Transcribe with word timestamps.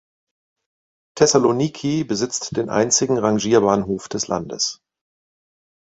Thessaloniki 1.15 2.03
besitzt 2.03 2.57
den 2.57 2.71
einzigen 2.71 3.19
Rangierbahnhof 3.19 4.09
des 4.09 4.27
Landes. 4.27 4.81